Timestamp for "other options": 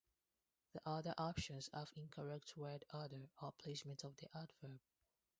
0.83-1.69